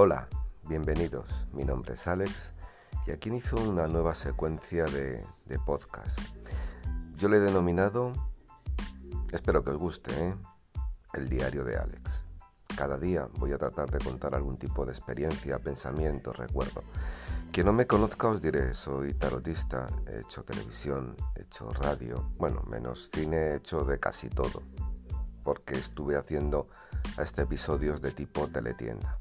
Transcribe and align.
Hola, 0.00 0.28
bienvenidos. 0.68 1.26
Mi 1.52 1.64
nombre 1.64 1.94
es 1.94 2.06
Alex 2.06 2.52
y 3.04 3.10
aquí 3.10 3.30
inicio 3.30 3.58
una 3.58 3.88
nueva 3.88 4.14
secuencia 4.14 4.84
de, 4.84 5.26
podcast. 5.66 6.20
Yo 7.16 7.28
le 7.28 7.38
he 7.38 7.40
denominado, 7.40 8.12
espero 9.32 9.64
que 9.64 9.70
os 9.70 9.76
guste, 9.76 10.12
¿eh? 10.16 10.36
el 11.14 11.28
diario 11.28 11.64
de 11.64 11.78
Alex. 11.78 12.24
Cada 12.76 12.96
día 12.96 13.28
voy 13.38 13.52
a 13.52 13.58
tratar 13.58 13.90
de 13.90 13.98
contar 13.98 14.36
algún 14.36 14.56
tipo 14.56 14.86
de 14.86 14.92
experiencia, 14.92 15.58
pensamiento, 15.58 16.32
recuerdo. 16.32 16.84
Quien 17.50 17.66
no 17.66 17.72
me 17.72 17.88
conozca 17.88 18.28
os 18.28 18.40
diré, 18.40 18.74
soy 18.74 19.14
tarotista, 19.14 19.88
he 20.06 20.20
hecho 20.20 20.44
televisión, 20.44 21.16
he 21.34 21.42
hecho 21.42 21.70
radio, 21.70 22.30
bueno, 22.38 22.62
menos 22.70 23.10
cine, 23.12 23.36
he 23.36 23.56
hecho 23.56 23.80
de 23.80 23.98
casi 23.98 24.28
todo, 24.28 24.62
porque 25.42 25.74
estuve 25.74 26.16
haciendo 26.16 26.68
hasta 27.16 27.42
episodios 27.42 28.00
de 28.00 28.12
tipo 28.12 28.46
teletienda. 28.46 29.18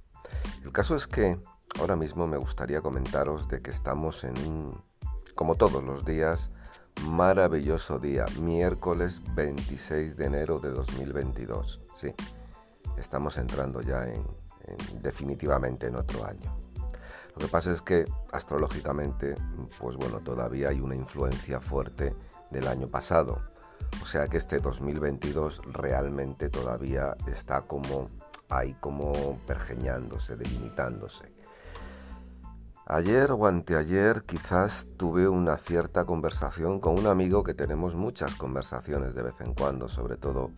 El 0.63 0.71
caso 0.71 0.95
es 0.95 1.07
que 1.07 1.39
ahora 1.79 1.95
mismo 1.95 2.27
me 2.27 2.37
gustaría 2.37 2.81
comentaros 2.81 3.47
de 3.47 3.61
que 3.61 3.71
estamos 3.71 4.23
en 4.23 4.37
un, 4.47 4.81
como 5.35 5.55
todos 5.55 5.83
los 5.83 6.05
días, 6.05 6.51
maravilloso 7.05 7.99
día, 7.99 8.25
miércoles 8.41 9.21
26 9.35 10.17
de 10.17 10.25
enero 10.25 10.59
de 10.59 10.71
2022. 10.71 11.81
Sí, 11.93 12.13
estamos 12.97 13.37
entrando 13.37 13.81
ya 13.81 14.07
en, 14.07 14.25
definitivamente 15.01 15.87
en 15.87 15.95
otro 15.95 16.25
año. 16.25 16.57
Lo 17.35 17.45
que 17.45 17.47
pasa 17.47 17.71
es 17.71 17.81
que 17.81 18.05
astrológicamente, 18.31 19.35
pues 19.79 19.95
bueno, 19.95 20.19
todavía 20.21 20.69
hay 20.69 20.81
una 20.81 20.95
influencia 20.95 21.59
fuerte 21.59 22.15
del 22.49 22.67
año 22.67 22.87
pasado. 22.87 23.41
O 24.01 24.05
sea 24.05 24.27
que 24.27 24.37
este 24.37 24.59
2022 24.59 25.61
realmente 25.71 26.49
todavía 26.49 27.15
está 27.27 27.61
como 27.61 28.09
ahí 28.49 28.75
como 28.79 29.39
pergeñándose, 29.45 30.35
delimitándose. 30.35 31.31
Ayer 32.85 33.33
o 33.33 33.45
anteayer 33.45 34.21
quizás 34.21 34.87
tuve 34.95 35.27
una 35.27 35.57
cierta 35.57 36.05
conversación 36.05 36.79
con 36.79 36.97
un 36.97 37.07
amigo 37.07 37.43
que 37.43 37.53
tenemos 37.53 37.95
muchas 37.95 38.35
conversaciones 38.35 39.13
de 39.13 39.23
vez 39.23 39.41
en 39.41 39.53
cuando, 39.53 39.89
sobre 39.89 40.15
todo 40.15 40.51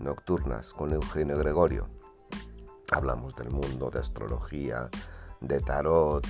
nocturnas, 0.00 0.72
con 0.72 0.92
Eugenio 0.92 1.38
Gregorio. 1.38 1.86
Hablamos 2.90 3.36
del 3.36 3.50
mundo, 3.50 3.88
de 3.88 4.00
astrología, 4.00 4.88
de 5.40 5.60
tarot, 5.60 6.26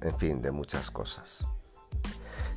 en 0.00 0.18
fin, 0.18 0.42
de 0.42 0.50
muchas 0.50 0.90
cosas. 0.90 1.46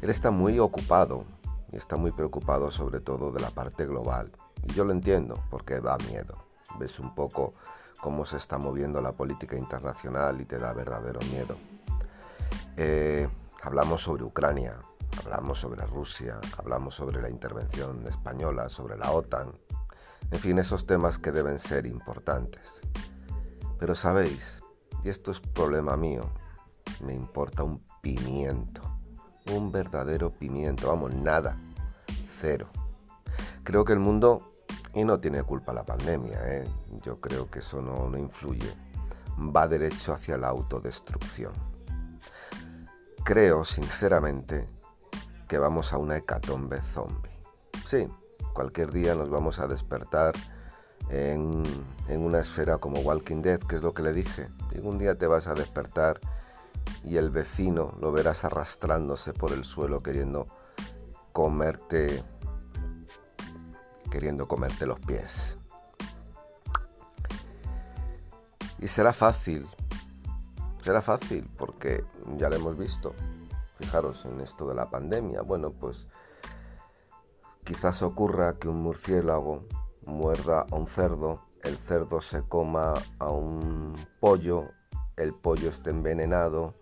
Él 0.02 0.10
está 0.10 0.32
muy 0.32 0.58
ocupado 0.58 1.26
y 1.72 1.78
está 1.78 1.98
muy 1.98 2.12
preocupado 2.12 2.72
sobre 2.72 3.00
todo 3.00 3.32
de 3.32 3.42
la 3.42 3.52
parte 3.52 3.86
global. 3.86 4.32
Y 4.64 4.74
yo 4.74 4.86
lo 4.86 4.92
entiendo 4.92 5.36
porque 5.52 5.80
da 5.80 5.98
miedo. 6.10 6.53
Ves 6.80 7.00
un 7.00 7.14
poco 7.16 7.54
cómo 8.02 8.26
se 8.26 8.38
está 8.38 8.58
moviendo 8.58 9.02
la 9.02 9.12
política 9.12 9.56
internacional 9.56 10.40
y 10.42 10.46
te 10.46 10.58
da 10.58 10.74
verdadero 10.74 11.20
miedo. 11.32 11.58
Eh, 12.78 13.28
hablamos 13.62 14.02
sobre 14.02 14.24
Ucrania, 14.24 14.78
hablamos 15.24 15.60
sobre 15.60 15.86
Rusia, 15.86 16.40
hablamos 16.58 16.96
sobre 16.96 17.22
la 17.22 17.30
intervención 17.30 18.06
española, 18.08 18.70
sobre 18.70 18.98
la 18.98 19.12
OTAN, 19.12 19.54
en 20.32 20.40
fin, 20.40 20.58
esos 20.58 20.86
temas 20.86 21.20
que 21.20 21.32
deben 21.32 21.60
ser 21.60 21.86
importantes. 21.86 22.82
Pero 23.80 23.96
sabéis, 23.96 24.64
y 25.04 25.10
esto 25.10 25.32
es 25.32 25.40
problema 25.40 25.96
mío, 25.96 26.24
me 27.06 27.14
importa 27.14 27.64
un 27.64 27.84
pimiento, 28.02 28.82
un 29.52 29.72
verdadero 29.72 30.32
pimiento, 30.32 30.88
vamos, 30.88 31.14
nada, 31.16 31.58
cero. 32.42 32.68
Creo 33.64 33.86
que 33.86 33.94
el 33.94 34.00
mundo 34.00 34.53
y 34.94 35.04
no 35.04 35.20
tiene 35.20 35.44
culpa 35.44 35.74
la 35.74 35.84
pandemia, 35.84 36.40
¿eh? 36.46 36.64
yo 37.04 37.20
creo 37.20 37.50
que 37.50 37.60
eso 37.60 37.82
no, 37.82 38.10
no 38.10 38.18
influye. 38.18 38.72
Va 39.40 39.68
derecho 39.68 40.14
hacia 40.14 40.38
la 40.38 40.50
autodestrucción. 40.50 41.54
Creo, 43.24 43.64
sinceramente, 43.66 44.68
que 45.48 45.58
vamos 45.58 45.94
a 45.94 45.98
una 45.98 46.18
hecatombe 46.18 46.82
zombie. 46.82 47.32
Sí, 47.88 48.08
cualquier 48.54 48.92
día 48.92 49.16
nos 49.16 49.30
vamos 49.30 49.60
a 49.60 49.68
despertar 49.68 50.36
en, 51.10 51.64
en, 52.08 52.22
una 52.22 52.40
esfera 52.40 52.78
como 52.78 53.00
Walking 53.00 53.42
Dead, 53.42 53.60
que 53.60 53.78
es 53.78 53.82
lo 53.82 53.94
que 53.94 54.04
le 54.04 54.14
dije. 54.14 54.48
Un 54.82 55.00
día 55.00 55.18
te 55.18 55.26
vas 55.26 55.48
a 55.48 55.56
despertar 55.56 56.20
y 57.04 57.18
el 57.18 57.32
vecino 57.32 57.96
lo 58.00 58.12
verás 58.12 58.44
arrastrándose 58.46 59.34
por 59.34 59.52
el 59.52 59.66
suelo 59.66 60.02
queriendo 60.02 60.46
comerte 61.32 62.24
queriendo 64.14 64.48
comerte 64.48 64.86
los 64.86 65.00
pies. 65.00 65.58
Y 68.78 68.88
será 68.88 69.12
fácil, 69.12 69.68
será 70.84 71.02
fácil 71.02 71.50
porque 71.58 72.06
ya 72.38 72.48
lo 72.48 72.58
hemos 72.58 72.78
visto. 72.78 73.16
Fijaros 73.80 74.24
en 74.26 74.40
esto 74.42 74.68
de 74.68 74.76
la 74.76 74.88
pandemia. 74.88 75.42
Bueno, 75.42 75.72
pues 75.72 76.08
quizás 77.64 78.04
ocurra 78.04 78.60
que 78.60 78.68
un 78.68 78.84
murciélago 78.84 79.66
muerda 80.06 80.68
a 80.70 80.76
un 80.76 80.86
cerdo, 80.86 81.42
el 81.64 81.76
cerdo 81.78 82.22
se 82.22 82.44
coma 82.44 82.94
a 83.18 83.32
un 83.32 83.96
pollo, 84.20 84.70
el 85.18 85.34
pollo 85.34 85.72
esté 85.72 85.90
envenenado, 85.90 86.76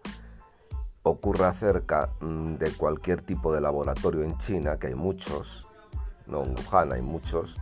ocurra 1.03 1.53
cerca 1.53 2.09
mm, 2.19 2.55
de 2.55 2.71
cualquier 2.73 3.21
tipo 3.21 3.53
de 3.53 3.61
laboratorio 3.61 4.21
en 4.21 4.37
China, 4.37 4.77
que 4.77 4.87
hay 4.87 4.95
muchos, 4.95 5.65
no 6.31 6.43
en 6.43 6.55
Wuhan 6.55 6.91
hay 6.93 7.01
muchos, 7.01 7.57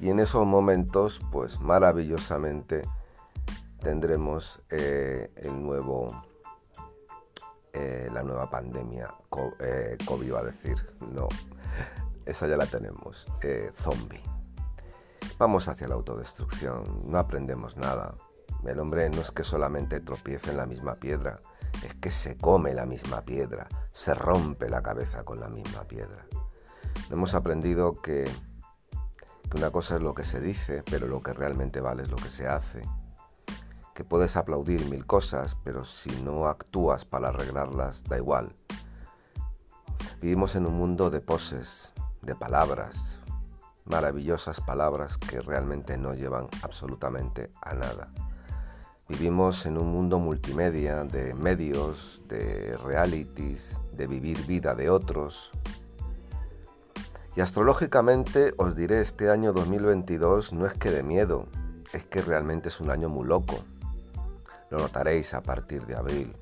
y 0.00 0.08
en 0.08 0.18
esos 0.18 0.46
momentos, 0.46 1.20
pues 1.30 1.60
maravillosamente 1.60 2.82
tendremos 3.80 4.62
eh, 4.70 5.30
el 5.36 5.62
nuevo, 5.62 6.08
eh, 7.74 8.08
la 8.12 8.22
nueva 8.22 8.48
pandemia, 8.48 9.12
eh, 9.58 9.98
COVID 10.06 10.26
iba 10.26 10.40
a 10.40 10.44
decir, 10.44 10.76
no, 11.12 11.28
esa 12.24 12.46
ya 12.46 12.56
la 12.56 12.64
tenemos, 12.64 13.26
zombie. 13.74 14.22
Vamos 15.38 15.68
hacia 15.68 15.88
la 15.88 15.94
autodestrucción, 15.94 17.02
no 17.04 17.18
aprendemos 17.18 17.76
nada. 17.76 18.14
El 18.64 18.78
hombre 18.80 19.08
no 19.10 19.20
es 19.20 19.30
que 19.30 19.44
solamente 19.44 20.00
tropiece 20.00 20.50
en 20.50 20.58
la 20.58 20.66
misma 20.66 20.94
piedra, 20.94 21.40
es 21.84 21.94
que 21.94 22.10
se 22.10 22.36
come 22.38 22.74
la 22.74 22.86
misma 22.86 23.22
piedra, 23.22 23.68
se 23.92 24.14
rompe 24.14 24.68
la 24.70 24.82
cabeza 24.82 25.24
con 25.24 25.40
la 25.40 25.48
misma 25.48 25.84
piedra. 25.84 26.26
Hemos 27.10 27.34
aprendido 27.34 27.94
que, 27.94 28.30
una 29.54 29.70
cosa 29.70 29.96
es 29.96 30.02
lo 30.02 30.14
que 30.14 30.24
se 30.24 30.40
dice, 30.40 30.82
pero 30.88 31.06
lo 31.08 31.22
que 31.22 31.32
realmente 31.32 31.80
vale 31.80 32.02
es 32.02 32.10
lo 32.10 32.16
que 32.16 32.30
se 32.30 32.46
hace. 32.46 32.82
Que 33.94 34.04
puedes 34.04 34.36
aplaudir 34.36 34.88
mil 34.88 35.06
cosas, 35.06 35.56
pero 35.64 35.84
si 35.84 36.10
no 36.22 36.46
actúas 36.46 37.04
para 37.04 37.28
arreglarlas, 37.28 38.04
da 38.04 38.16
igual. 38.16 38.54
Vivimos 40.20 40.54
en 40.54 40.66
un 40.66 40.74
mundo 40.74 41.10
de 41.10 41.20
poses, 41.20 41.92
de 42.22 42.34
palabras, 42.34 43.18
maravillosas 43.86 44.60
palabras 44.60 45.18
que 45.18 45.40
realmente 45.40 45.96
no 45.96 46.14
llevan 46.14 46.46
absolutamente 46.62 47.50
a 47.60 47.74
nada. 47.74 48.12
Vivimos 49.08 49.66
en 49.66 49.76
un 49.76 49.90
mundo 49.90 50.20
multimedia 50.20 51.02
de 51.02 51.34
medios, 51.34 52.22
de 52.28 52.78
realities, 52.84 53.76
de 53.92 54.06
vivir 54.06 54.46
vida 54.46 54.74
de 54.76 54.88
otros, 54.88 55.50
y 57.36 57.40
astrológicamente 57.40 58.54
os 58.56 58.74
diré, 58.74 59.00
este 59.00 59.30
año 59.30 59.52
2022 59.52 60.52
no 60.52 60.66
es 60.66 60.74
que 60.74 60.90
de 60.90 61.02
miedo, 61.02 61.46
es 61.92 62.04
que 62.04 62.22
realmente 62.22 62.68
es 62.68 62.80
un 62.80 62.90
año 62.90 63.08
muy 63.08 63.26
loco. 63.26 63.58
Lo 64.70 64.78
notaréis 64.78 65.34
a 65.34 65.40
partir 65.40 65.86
de 65.86 65.96
abril. 65.96 66.34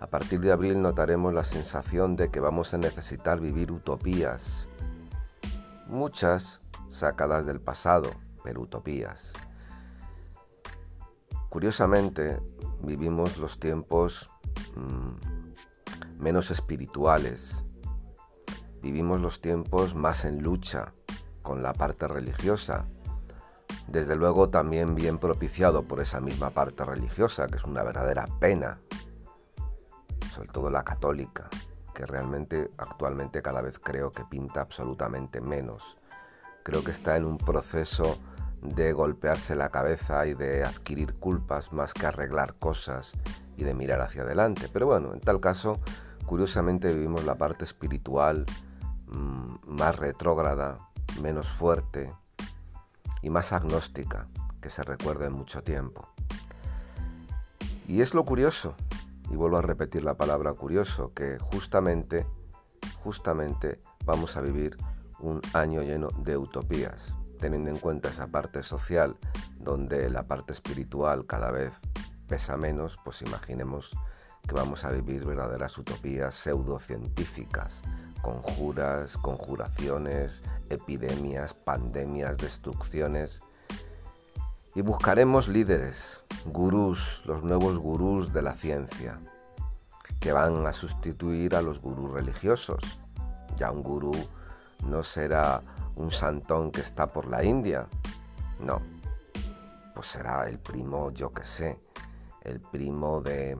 A 0.00 0.06
partir 0.06 0.40
de 0.40 0.52
abril 0.52 0.82
notaremos 0.82 1.32
la 1.32 1.44
sensación 1.44 2.16
de 2.16 2.30
que 2.30 2.40
vamos 2.40 2.74
a 2.74 2.78
necesitar 2.78 3.40
vivir 3.40 3.70
utopías. 3.70 4.68
Muchas 5.86 6.60
sacadas 6.90 7.46
del 7.46 7.60
pasado, 7.60 8.10
pero 8.42 8.60
utopías. 8.60 9.32
Curiosamente, 11.48 12.40
vivimos 12.82 13.38
los 13.38 13.60
tiempos 13.60 14.30
mm, 14.74 16.20
menos 16.22 16.50
espirituales, 16.50 17.64
vivimos 18.82 19.20
los 19.20 19.40
tiempos 19.40 19.94
más 19.94 20.24
en 20.24 20.42
lucha 20.42 20.92
con 21.42 21.62
la 21.62 21.72
parte 21.72 22.08
religiosa. 22.08 22.84
Desde 23.86 24.16
luego 24.16 24.50
también 24.50 24.94
bien 24.94 25.18
propiciado 25.18 25.84
por 25.84 26.00
esa 26.00 26.20
misma 26.20 26.50
parte 26.50 26.84
religiosa, 26.84 27.46
que 27.46 27.56
es 27.56 27.64
una 27.64 27.82
verdadera 27.82 28.26
pena, 28.40 28.78
sobre 30.34 30.48
todo 30.48 30.70
la 30.70 30.84
católica, 30.84 31.48
que 31.94 32.06
realmente 32.06 32.70
actualmente 32.76 33.42
cada 33.42 33.60
vez 33.60 33.78
creo 33.78 34.10
que 34.10 34.24
pinta 34.24 34.60
absolutamente 34.60 35.40
menos. 35.40 35.96
Creo 36.62 36.84
que 36.84 36.90
está 36.90 37.16
en 37.16 37.24
un 37.24 37.38
proceso 37.38 38.18
de 38.62 38.92
golpearse 38.92 39.56
la 39.56 39.70
cabeza 39.70 40.26
y 40.26 40.34
de 40.34 40.64
adquirir 40.64 41.14
culpas 41.14 41.72
más 41.72 41.92
que 41.92 42.06
arreglar 42.06 42.54
cosas 42.54 43.12
y 43.56 43.64
de 43.64 43.74
mirar 43.74 44.00
hacia 44.00 44.22
adelante. 44.22 44.68
Pero 44.72 44.86
bueno, 44.86 45.12
en 45.12 45.20
tal 45.20 45.40
caso, 45.40 45.80
curiosamente 46.26 46.94
vivimos 46.94 47.24
la 47.24 47.34
parte 47.34 47.64
espiritual 47.64 48.46
más 49.66 49.96
retrógrada, 49.96 50.76
menos 51.20 51.48
fuerte 51.48 52.12
y 53.22 53.30
más 53.30 53.52
agnóstica 53.52 54.28
que 54.60 54.70
se 54.70 54.82
recuerda 54.82 55.26
en 55.26 55.32
mucho 55.32 55.62
tiempo. 55.62 56.08
Y 57.88 58.00
es 58.00 58.14
lo 58.14 58.24
curioso, 58.24 58.74
y 59.30 59.36
vuelvo 59.36 59.58
a 59.58 59.62
repetir 59.62 60.04
la 60.04 60.14
palabra 60.14 60.52
curioso, 60.54 61.12
que 61.14 61.38
justamente, 61.38 62.26
justamente 63.00 63.80
vamos 64.04 64.36
a 64.36 64.40
vivir 64.40 64.76
un 65.18 65.40
año 65.52 65.82
lleno 65.82 66.08
de 66.18 66.36
utopías, 66.36 67.14
teniendo 67.38 67.70
en 67.70 67.78
cuenta 67.78 68.08
esa 68.08 68.28
parte 68.28 68.62
social 68.62 69.16
donde 69.58 70.10
la 70.10 70.26
parte 70.26 70.52
espiritual 70.52 71.26
cada 71.26 71.50
vez 71.50 71.80
pesa 72.28 72.56
menos, 72.56 72.98
pues 73.04 73.22
imaginemos 73.22 73.96
que 74.46 74.54
vamos 74.54 74.84
a 74.84 74.90
vivir 74.90 75.24
verdaderas 75.24 75.76
utopías 75.78 76.34
pseudocientíficas, 76.34 77.82
conjuras, 78.22 79.18
conjuraciones, 79.18 80.42
epidemias, 80.70 81.52
pandemias, 81.52 82.38
destrucciones. 82.38 83.42
Y 84.74 84.80
buscaremos 84.80 85.48
líderes, 85.48 86.24
gurús, 86.46 87.20
los 87.26 87.42
nuevos 87.42 87.78
gurús 87.78 88.32
de 88.32 88.42
la 88.42 88.54
ciencia, 88.54 89.18
que 90.20 90.32
van 90.32 90.66
a 90.66 90.72
sustituir 90.72 91.54
a 91.54 91.62
los 91.62 91.80
gurús 91.80 92.10
religiosos. 92.12 92.82
Ya 93.58 93.70
un 93.70 93.82
gurú 93.82 94.12
no 94.86 95.02
será 95.02 95.60
un 95.96 96.10
santón 96.10 96.70
que 96.70 96.80
está 96.80 97.08
por 97.08 97.26
la 97.26 97.44
India, 97.44 97.86
no, 98.60 98.80
pues 99.94 100.06
será 100.06 100.48
el 100.48 100.58
primo, 100.58 101.10
yo 101.10 101.30
que 101.32 101.44
sé, 101.44 101.78
el 102.42 102.60
primo 102.60 103.20
de 103.20 103.58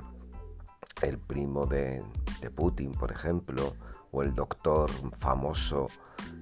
el 1.02 1.18
primo 1.18 1.66
de, 1.66 2.02
Putin, 2.54 2.92
por 2.92 3.12
ejemplo, 3.12 3.74
o 4.12 4.22
el 4.22 4.34
doctor 4.34 4.90
famoso 5.18 5.88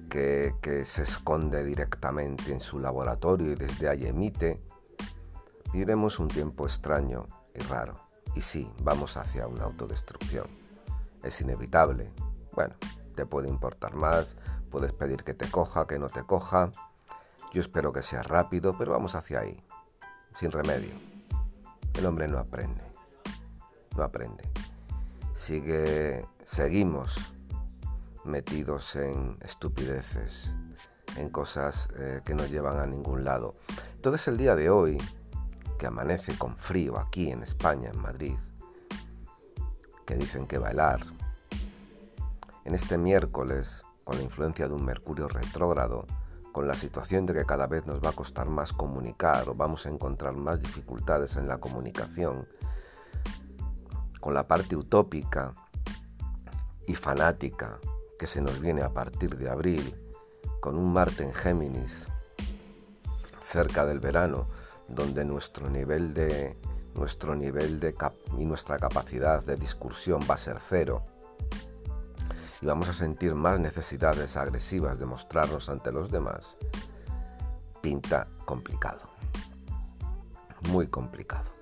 que, 0.09 0.53
se 0.85 1.01
esconde 1.01 1.63
directamente 1.63 2.51
en 2.51 2.59
su 2.59 2.77
laboratorio 2.77 3.51
y 3.51 3.55
desde 3.55 3.89
ahí 3.89 4.05
emite, 4.05 4.61
viviremos 5.73 6.19
un 6.19 6.27
tiempo 6.27 6.65
extraño 6.65 7.25
y 7.55 7.59
raro. 7.63 7.97
Y 8.35 8.41
sí, 8.41 8.71
vamos 8.83 9.17
hacia 9.17 9.47
una 9.47 9.63
autodestrucción. 9.63 10.45
Es 11.23 11.41
inevitable. 11.41 12.11
Bueno, 12.53 12.75
te 13.15 13.25
puede 13.25 13.49
importar 13.49 13.95
más, 13.95 14.35
puedes 14.69 14.93
pedir 14.93 15.23
que 15.23 15.33
te 15.33 15.49
coja, 15.49 15.87
que 15.87 15.97
no 15.97 16.07
te 16.07 16.23
coja. 16.23 16.71
Yo 17.51 17.61
espero 17.61 17.91
que 17.91 18.03
sea 18.03 18.21
rápido, 18.21 18.77
pero 18.77 18.91
vamos 18.91 19.15
hacia 19.15 19.39
ahí, 19.39 19.63
sin 20.35 20.51
remedio. 20.51 20.93
El 21.95 22.05
hombre 22.05 22.27
no 22.27 22.37
aprende 22.37 22.91
no 23.95 24.03
aprende. 24.03 24.43
Sigue, 25.33 26.25
seguimos 26.45 27.33
metidos 28.23 28.95
en 28.95 29.37
estupideces, 29.41 30.51
en 31.17 31.29
cosas 31.29 31.89
eh, 31.97 32.21
que 32.23 32.33
no 32.33 32.45
llevan 32.45 32.79
a 32.79 32.85
ningún 32.85 33.23
lado. 33.23 33.55
Entonces 33.95 34.27
el 34.27 34.37
día 34.37 34.55
de 34.55 34.69
hoy, 34.69 34.97
que 35.77 35.87
amanece 35.87 36.37
con 36.37 36.57
frío 36.57 36.99
aquí 36.99 37.31
en 37.31 37.43
España, 37.43 37.89
en 37.91 38.01
Madrid, 38.01 38.35
que 40.05 40.15
dicen 40.15 40.47
que 40.47 40.57
bailar, 40.57 41.05
en 42.65 42.75
este 42.75 42.97
miércoles, 42.97 43.81
con 44.03 44.17
la 44.17 44.23
influencia 44.23 44.67
de 44.67 44.73
un 44.73 44.85
Mercurio 44.85 45.27
retrógrado, 45.27 46.05
con 46.51 46.67
la 46.67 46.73
situación 46.73 47.25
de 47.25 47.33
que 47.33 47.45
cada 47.45 47.65
vez 47.65 47.85
nos 47.85 48.01
va 48.01 48.09
a 48.09 48.13
costar 48.13 48.49
más 48.49 48.73
comunicar 48.73 49.47
o 49.49 49.55
vamos 49.55 49.85
a 49.85 49.89
encontrar 49.89 50.35
más 50.35 50.59
dificultades 50.59 51.37
en 51.37 51.47
la 51.47 51.57
comunicación, 51.57 52.47
con 54.19 54.33
la 54.33 54.43
parte 54.43 54.75
utópica 54.75 55.53
y 56.85 56.93
fanática 56.93 57.79
que 58.21 58.27
se 58.27 58.39
nos 58.39 58.59
viene 58.59 58.83
a 58.83 58.89
partir 58.93 59.35
de 59.35 59.49
abril, 59.49 59.95
con 60.59 60.77
un 60.77 60.93
Marte 60.93 61.23
en 61.23 61.33
Géminis 61.33 62.05
cerca 63.39 63.83
del 63.83 63.99
verano, 63.99 64.47
donde 64.87 65.25
nuestro 65.25 65.71
nivel 65.71 66.13
de 66.13 66.55
nuestro 66.93 67.33
nivel 67.35 67.79
de 67.79 67.95
y 68.37 68.45
nuestra 68.45 68.77
capacidad 68.77 69.43
de 69.43 69.55
discursión 69.55 70.19
va 70.29 70.35
a 70.35 70.37
ser 70.37 70.59
cero. 70.69 71.03
Y 72.61 72.67
vamos 72.67 72.89
a 72.89 72.93
sentir 72.93 73.33
más 73.33 73.59
necesidades 73.59 74.37
agresivas 74.37 74.99
de 74.99 75.07
mostrarnos 75.07 75.67
ante 75.67 75.91
los 75.91 76.11
demás, 76.11 76.57
pinta 77.81 78.27
complicado, 78.45 79.01
muy 80.69 80.85
complicado. 80.89 81.60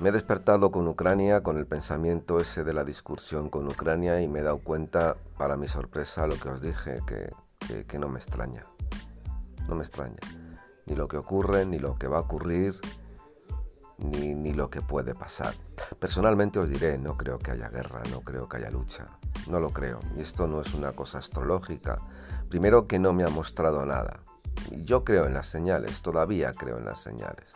Me 0.00 0.08
he 0.08 0.12
despertado 0.12 0.70
con 0.70 0.88
Ucrania, 0.88 1.42
con 1.42 1.56
el 1.56 1.66
pensamiento 1.66 2.40
ese 2.40 2.64
de 2.64 2.74
la 2.74 2.84
discursión 2.84 3.48
con 3.48 3.66
Ucrania 3.66 4.20
y 4.20 4.28
me 4.28 4.40
he 4.40 4.42
dado 4.42 4.58
cuenta, 4.58 5.16
para 5.38 5.56
mi 5.56 5.68
sorpresa, 5.68 6.26
lo 6.26 6.34
que 6.34 6.48
os 6.48 6.60
dije, 6.60 6.98
que, 7.06 7.98
no 7.98 8.08
me 8.08 8.18
extraña. 8.18 8.66
No 9.68 9.76
me 9.76 9.82
extraña. 9.82 10.18
Ni 10.86 10.96
lo 10.96 11.06
que 11.06 11.16
ocurre, 11.16 11.64
ni 11.64 11.78
lo 11.78 11.96
que 11.96 12.08
va 12.08 12.18
a 12.18 12.22
ocurrir, 12.22 12.74
ni, 13.98 14.34
ni, 14.34 14.52
lo 14.52 14.68
que 14.68 14.82
puede 14.82 15.14
pasar. 15.14 15.54
Personalmente 16.00 16.58
os 16.58 16.68
diré, 16.68 16.98
no 16.98 17.16
creo 17.16 17.38
que 17.38 17.52
haya 17.52 17.68
guerra, 17.68 18.02
no 18.10 18.20
creo 18.20 18.48
que 18.48 18.56
haya 18.56 18.70
lucha, 18.70 19.06
no 19.48 19.60
lo 19.60 19.70
creo. 19.70 20.00
Y 20.16 20.22
esto 20.22 20.48
no 20.48 20.60
es 20.60 20.74
una 20.74 20.92
cosa 20.92 21.18
astrológica. 21.18 21.98
Primero 22.48 22.88
que 22.88 22.98
no 22.98 23.12
me 23.12 23.22
ha 23.22 23.30
mostrado 23.30 23.86
nada. 23.86 24.20
Yo 24.72 25.04
creo 25.04 25.26
en 25.26 25.34
las 25.34 25.46
señales, 25.46 26.02
todavía 26.02 26.52
creo 26.52 26.78
en 26.78 26.84
las 26.84 27.00
señales. 27.00 27.52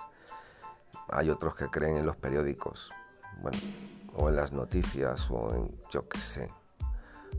Hay 1.11 1.31
otros 1.31 1.55
que 1.55 1.69
creen 1.69 1.97
en 1.97 2.07
los 2.07 2.17
periódicos, 2.17 2.91
bueno, 3.41 3.59
o 4.15 4.29
en 4.29 4.37
las 4.37 4.53
noticias, 4.53 5.31
o 5.31 5.55
en, 5.55 5.71
yo 5.91 6.09
qué 6.09 6.19
sé, 6.19 6.51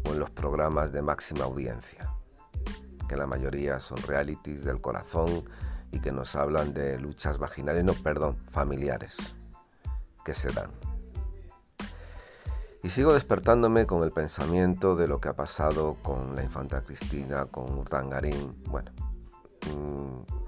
o 0.07 0.13
en 0.13 0.19
los 0.19 0.29
programas 0.29 0.91
de 0.91 1.01
máxima 1.01 1.45
audiencia, 1.45 2.11
que 3.07 3.15
la 3.15 3.27
mayoría 3.27 3.79
son 3.79 3.97
realities 4.03 4.63
del 4.63 4.81
corazón 4.81 5.43
y 5.91 5.99
que 5.99 6.11
nos 6.11 6.35
hablan 6.35 6.73
de 6.73 6.99
luchas 6.99 7.37
vaginales, 7.37 7.83
no, 7.83 7.93
perdón, 7.93 8.37
familiares, 8.37 9.17
que 10.23 10.33
se 10.33 10.51
dan. 10.51 10.71
Y 12.81 12.89
sigo 12.89 13.13
despertándome 13.13 13.85
con 13.85 14.03
el 14.03 14.11
pensamiento 14.11 14.95
de 14.95 15.07
lo 15.07 15.19
que 15.19 15.27
ha 15.27 15.35
pasado 15.35 15.97
con 16.01 16.35
la 16.35 16.43
infanta 16.43 16.81
Cristina, 16.81 17.45
con 17.45 17.77
Urdangarín, 17.77 18.63
bueno, 18.65 18.91
mm, 19.75 20.38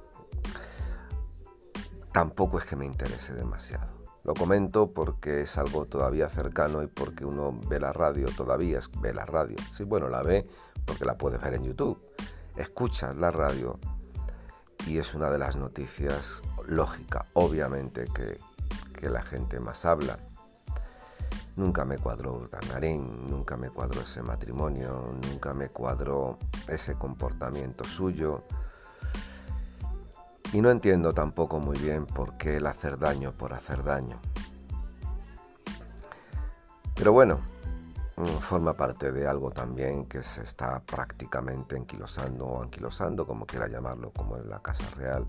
tampoco 2.12 2.60
es 2.60 2.66
que 2.66 2.76
me 2.76 2.86
interese 2.86 3.34
demasiado. 3.34 4.02
Lo 4.24 4.34
comento 4.36 4.92
porque 4.94 5.42
es 5.42 5.58
algo 5.58 5.86
todavía 5.86 6.30
cercano 6.30 6.84
y 6.84 6.88
porque 6.88 7.26
uno 7.26 7.60
ve 7.68 7.80
la 7.80 7.92
radio, 7.92 8.28
todavía 8.28 8.80
ve 9.00 9.14
la 9.14 9.26
radio. 9.26 9.56
Sí, 9.74 9.84
bueno, 9.84 10.10
la 10.10 10.22
ve 10.22 10.48
porque 10.86 11.06
la 11.06 11.18
puede 11.18 11.38
ver 11.38 11.56
en 11.56 11.64
YouTube. 11.64 12.00
Escuchas 12.56 13.16
la 13.16 13.32
radio 13.32 13.80
y 14.86 15.00
es 15.00 15.16
una 15.16 15.32
de 15.32 15.40
las 15.40 15.56
noticias 15.56 16.42
lógica, 16.68 17.26
obviamente, 17.34 18.06
que, 18.14 18.40
que 18.94 19.10
la 19.10 19.24
gente 19.24 19.60
más 19.60 19.86
habla. 19.86 20.20
Nunca 21.56 21.84
me 21.84 21.98
cuadró 21.98 22.36
Urdangarín, 22.36 23.26
nunca 23.26 23.58
me 23.58 23.70
cuadró 23.70 24.02
ese 24.02 24.22
matrimonio, 24.22 25.16
nunca 25.30 25.54
me 25.54 25.70
cuadró 25.70 26.38
ese 26.68 26.94
comportamiento 26.96 27.84
suyo 27.84 28.44
y 30.54 30.62
no 30.62 30.70
entiendo 30.70 31.14
tampoco 31.14 31.60
muy 31.60 31.78
bien 31.78 32.06
por 32.06 32.38
qué 32.38 32.58
el 32.58 32.68
hacer 32.68 33.00
daño 33.00 33.32
por 33.32 33.54
hacer 33.54 33.84
daño. 33.84 34.20
Pero 36.96 37.14
bueno, 37.14 37.40
mm, 38.18 38.26
forma 38.40 38.74
parte 38.74 39.12
de 39.12 39.28
algo 39.28 39.52
también 39.52 40.06
que 40.06 40.22
se 40.24 40.44
está 40.44 40.82
prácticamente 40.82 41.78
enquilosando 41.78 42.46
o 42.46 42.62
anquilosando, 42.62 43.26
como 43.26 43.46
quiera 43.46 43.68
llamarlo, 43.68 44.12
como 44.12 44.38
en 44.38 44.50
la 44.50 44.60
Casa 44.62 44.84
Real. 44.98 45.26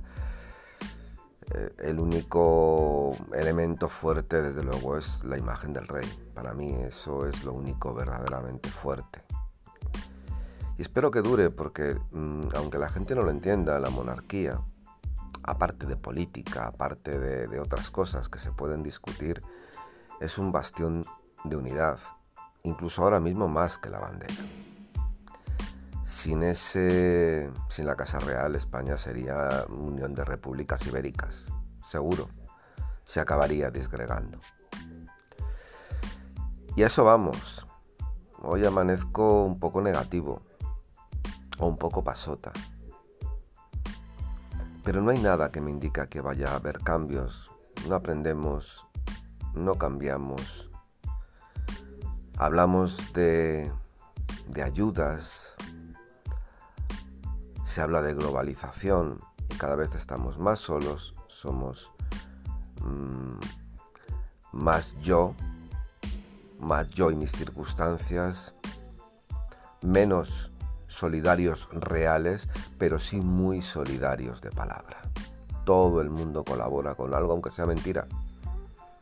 Eh, 1.55 1.73
el 1.79 2.01
único 2.01 3.17
elemento 3.33 3.89
fuerte, 3.89 4.43
desde 4.43 4.63
luego, 4.63 4.99
es 4.99 5.23
la 5.25 5.39
imagen 5.39 5.73
del 5.73 5.87
rey. 5.87 6.09
Para 6.35 6.53
mí 6.53 6.75
eso 6.87 7.27
es 7.27 7.45
lo 7.45 7.53
único 7.53 7.95
verdaderamente 7.95 8.69
fuerte. 8.69 9.23
Y 10.77 10.83
espero 10.83 11.11
que 11.11 11.23
dure 11.23 11.51
porque, 11.51 11.97
mm, 12.11 12.49
aunque 12.57 12.79
la 12.79 12.89
gente 12.89 13.15
no 13.15 13.23
lo 13.23 13.31
entienda, 13.31 13.79
la 13.79 13.91
monarquía 13.91 14.61
aparte 15.43 15.87
de 15.87 15.97
política, 15.97 16.67
aparte 16.67 17.19
de, 17.19 17.61
otras 17.61 17.91
cosas 17.91 18.29
que 18.29 18.39
se 18.39 18.53
pueden 18.53 18.83
discutir, 18.83 19.43
es 20.21 20.39
un 20.39 20.53
bastión 20.53 21.03
de 21.45 21.57
unidad, 21.57 21.99
incluso 22.63 23.03
ahora 23.03 23.21
mismo 23.21 23.49
más 23.49 23.79
que 23.79 23.91
la 23.91 23.99
bandera. 23.99 24.35
Sin 26.05 26.43
ese, 26.43 27.51
sin 27.69 27.87
la 27.87 27.97
Casa 27.97 28.19
Real, 28.19 28.55
España 28.55 28.97
sería 28.99 29.65
unión 29.69 30.15
de 30.15 30.25
repúblicas 30.25 30.87
ibéricas, 30.87 31.47
seguro. 31.85 32.29
Se 33.05 33.19
acabaría 33.19 33.71
disgregando. 33.71 34.39
Y 36.77 36.85
a 36.85 36.87
eso 36.87 37.05
vamos. 37.05 37.67
Hoy 38.43 38.65
amanezco 38.65 39.45
un 39.45 39.59
poco 39.59 39.81
negativo 39.81 40.43
o 41.59 41.67
un 41.67 41.77
poco 41.77 42.03
pasota. 42.05 42.53
Pero 44.85 45.01
no 45.01 45.11
hay 45.11 45.21
nada 45.21 45.53
que 45.53 45.61
me 45.61 45.71
indica 45.71 46.09
que 46.09 46.21
vaya 46.21 46.51
a 46.51 46.57
haber 46.57 46.81
cambios. 46.81 47.51
No 47.89 47.95
aprendemos, 47.95 48.87
no 49.55 49.77
cambiamos. 49.77 50.71
Hablamos 52.39 53.13
de, 53.13 53.71
de 54.49 54.63
ayudas, 54.63 55.55
se 57.65 57.81
habla 57.81 58.03
de 58.03 58.15
globalización 58.15 59.19
y 59.49 59.55
cada 59.55 59.77
vez 59.77 59.95
estamos 59.95 60.39
más 60.39 60.59
solos, 60.59 61.15
somos 61.29 61.91
mm, 62.85 63.39
más 64.53 64.95
yo, 65.01 65.35
más 66.59 66.89
yo 66.91 67.11
y 67.11 67.15
mis 67.15 67.33
circunstancias, 67.33 68.55
menos 69.81 70.52
solidarios 71.03 71.69
reales, 71.73 72.49
pero 72.79 73.01
sí 73.01 73.21
muy 73.21 73.61
solidarios 73.61 74.41
de 74.41 74.53
palabra. 74.53 74.99
Todo 75.65 76.01
el 76.01 76.11
mundo 76.11 76.45
colabora 76.45 76.95
con 76.95 77.13
algo, 77.13 77.33
aunque 77.33 77.51
sea 77.51 77.67
mentira. 77.67 78.07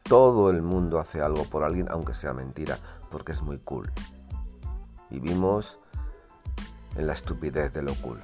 Todo 0.02 0.48
el 0.48 0.62
mundo 0.62 0.98
hace 0.98 1.20
algo 1.20 1.44
por 1.44 1.62
alguien, 1.62 1.88
aunque 1.90 2.14
sea 2.14 2.32
mentira, 2.32 2.78
porque 3.10 3.32
es 3.32 3.42
muy 3.42 3.58
cool. 3.58 3.92
Vivimos 5.10 5.78
en 6.96 7.06
la 7.06 7.12
estupidez 7.12 7.70
de 7.74 7.82
lo 7.82 7.94
cool. 7.96 8.22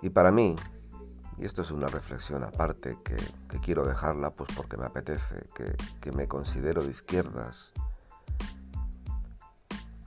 Y 0.00 0.10
para 0.10 0.30
mí, 0.30 0.54
y 1.38 1.44
esto 1.44 1.62
es 1.62 1.72
una 1.72 1.88
reflexión 1.88 2.44
aparte 2.44 2.98
que, 3.02 3.16
quiero 3.62 3.84
dejarla 3.84 4.30
pues 4.30 4.48
porque 4.54 4.76
me 4.76 4.86
apetece, 4.86 5.44
que, 6.00 6.12
me 6.12 6.28
considero 6.28 6.84
de 6.84 6.92
izquierdas, 6.92 7.72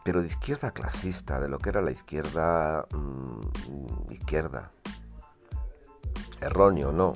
pero 0.03 0.21
de 0.21 0.27
izquierda 0.27 0.71
clasista, 0.71 1.39
de 1.39 1.49
lo 1.49 1.59
que 1.59 1.69
era 1.69 1.81
la 1.81 1.91
izquierda 1.91 2.85
mm, 2.91 4.11
izquierda. 4.11 4.71
Erróneo, 6.39 6.91
no. 6.91 7.13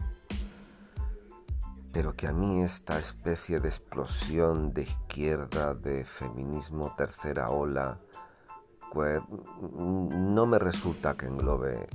Pero 1.91 2.13
que 2.13 2.27
a 2.27 2.33
mí 2.33 2.61
esta 2.61 2.99
especie 2.99 3.59
de 3.59 3.69
explosión 3.69 4.73
de 4.73 4.83
izquierda, 4.83 5.73
de 5.73 6.03
feminismo 6.03 6.93
tercera 6.95 7.49
ola, 7.49 7.99
pues, 8.93 9.21
no 9.29 10.45
me 10.45 10.59
resulta 10.59 11.15
que 11.15 11.25
englobe 11.25 11.87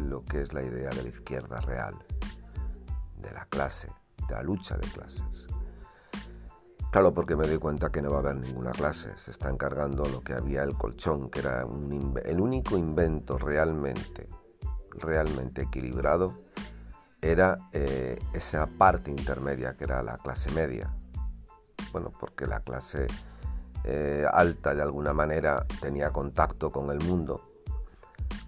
lo 0.00 0.24
que 0.24 0.42
es 0.42 0.52
la 0.52 0.62
idea 0.62 0.90
de 0.90 1.02
la 1.02 1.08
izquierda 1.08 1.60
real, 1.60 1.94
de 3.18 3.30
la 3.30 3.44
clase, 3.46 3.88
de 4.28 4.34
la 4.34 4.42
lucha 4.42 4.76
de 4.76 4.88
clases. 4.88 5.46
Claro, 6.92 7.10
porque 7.10 7.36
me 7.36 7.46
doy 7.46 7.56
cuenta 7.56 7.90
que 7.90 8.02
no 8.02 8.10
va 8.10 8.16
a 8.16 8.18
haber 8.18 8.36
ninguna 8.36 8.70
clase. 8.70 9.16
Se 9.16 9.30
está 9.30 9.48
encargando 9.48 10.04
lo 10.04 10.20
que 10.20 10.34
había 10.34 10.62
el 10.62 10.76
colchón, 10.76 11.30
que 11.30 11.38
era 11.38 11.62
el 11.62 12.38
único 12.38 12.76
invento 12.76 13.38
realmente, 13.38 14.28
realmente 14.90 15.62
equilibrado, 15.62 16.38
era 17.22 17.56
eh, 17.72 18.18
esa 18.34 18.66
parte 18.66 19.10
intermedia 19.10 19.74
que 19.74 19.84
era 19.84 20.02
la 20.02 20.18
clase 20.18 20.52
media. 20.52 20.94
Bueno, 21.92 22.12
porque 22.20 22.46
la 22.46 22.60
clase 22.60 23.06
eh, 23.84 24.26
alta 24.30 24.74
de 24.74 24.82
alguna 24.82 25.14
manera 25.14 25.64
tenía 25.80 26.10
contacto 26.10 26.68
con 26.68 26.90
el 26.90 27.02
mundo 27.06 27.40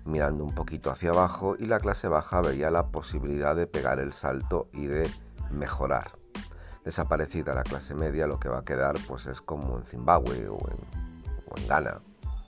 mirando 0.04 0.44
un 0.44 0.54
poquito 0.54 0.90
hacia 0.90 1.12
abajo 1.12 1.56
y 1.58 1.64
la 1.64 1.80
clase 1.80 2.08
baja 2.08 2.42
veía 2.42 2.70
la 2.70 2.88
posibilidad 2.88 3.56
de 3.56 3.66
pegar 3.66 4.00
el 4.00 4.12
salto 4.12 4.68
y 4.74 4.86
de 4.86 5.08
mejorar. 5.50 6.23
Desaparecida 6.84 7.54
la 7.54 7.62
clase 7.62 7.94
media, 7.94 8.26
lo 8.26 8.38
que 8.38 8.48
va 8.48 8.58
a 8.58 8.64
quedar 8.64 8.96
pues 9.08 9.26
es 9.26 9.40
como 9.40 9.78
en 9.78 9.86
Zimbabue 9.86 10.48
o 10.48 10.58
en, 10.70 11.68
Ghana, 11.68 12.00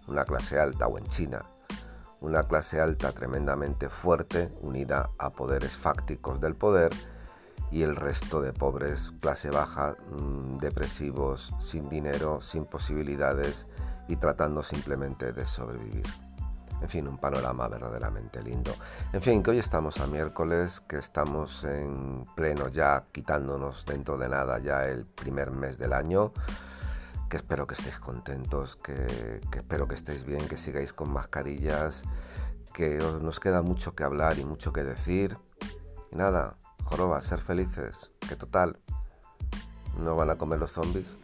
una 0.09 0.25
clase 0.25 0.59
alta 0.59 0.88
o 0.88 0.99
en 0.99 1.07
China, 1.07 1.43
una 2.21 2.43
clase 2.43 2.81
alta 2.81 3.12
tremendamente 3.12 3.88
fuerte 3.88 4.50
unida 4.61 5.11
a 5.19 5.31
poderes 5.31 5.73
fácticos 5.73 6.40
del 6.40 6.55
poder 6.55 6.90
y 7.71 7.83
el 7.83 7.97
resto 7.97 8.43
de 8.43 8.52
pobres, 8.52 9.12
clase 9.21 9.49
baja, 9.50 9.97
mm, 10.11 10.59
depresivos, 10.59 11.52
sin 11.61 11.88
dinero, 11.88 12.40
sin 12.40 12.64
posibilidades 12.66 13.66
y 14.09 14.16
tratando 14.16 14.62
simplemente 14.62 15.33
de 15.33 15.47
sobrevivir. 15.47 16.25
En 16.80 16.88
fin, 16.88 17.09
un 17.09 17.18
panorama 17.18 17.68
verdaderamente 17.68 18.42
lindo. 18.42 18.73
En 19.12 19.23
fin, 19.23 19.42
que 19.42 19.50
hoy 19.50 19.59
estamos 19.59 19.99
a 19.99 20.06
miércoles, 20.06 20.80
que 20.80 20.99
estamos 20.99 21.64
en 21.64 22.25
pleno 22.35 22.68
ya 22.68 23.04
quitándonos 23.12 23.87
dentro 23.87 24.18
de 24.18 24.28
nada 24.28 24.59
ya 24.59 24.87
el 24.87 25.06
primer 25.06 25.50
mes 25.50 25.78
del 25.78 25.92
año. 25.92 26.33
Que 27.30 27.38
espero 27.38 27.66
que 27.66 27.75
estéis 27.75 27.99
contentos, 27.99 28.76
que, 28.76 29.40
espero 29.56 29.88
que 29.88 29.95
estéis 29.95 30.25
bien, 30.25 30.47
que 30.47 30.56
sigáis 30.56 30.92
con 30.92 31.12
mascarillas, 31.12 32.04
que 32.73 32.99
nos 33.21 33.40
queda 33.40 33.62
mucho 33.62 33.95
que 33.95 34.04
hablar 34.04 34.38
y 34.38 34.45
mucho 34.45 34.73
que 34.73 34.85
decir. 34.85 35.37
Y 36.12 36.16
nada, 36.16 36.56
joroba, 36.85 37.21
ser 37.23 37.40
felices, 37.40 38.11
que 38.28 38.37
total, 38.37 38.78
no 39.99 40.14
van 40.14 40.30
a 40.30 40.37
comer 40.37 40.61
los 40.61 40.73
zombies. 40.73 41.16